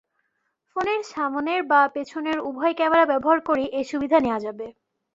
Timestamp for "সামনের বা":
1.11-1.81